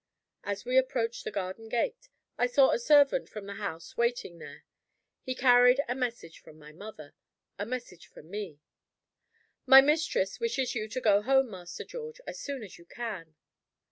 [0.43, 4.63] As we approached the garden gate, I saw a servant from the house waiting there.
[5.21, 7.13] He carried a message from my mother
[7.59, 8.57] a message for me.
[9.67, 13.35] "My mistress wishes you to go home, Master George, as soon as you can.